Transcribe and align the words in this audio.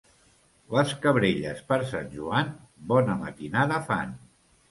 Les 0.75 0.93
cabrelles, 1.01 1.59
per 1.67 1.77
Sant 1.91 2.09
Joan, 2.15 2.49
bona 2.93 3.19
matinada 3.25 3.79
fan. 3.93 4.17